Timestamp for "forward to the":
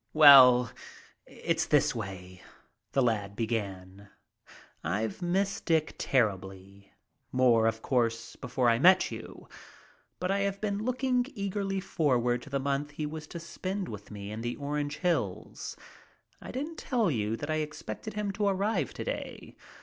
11.79-12.59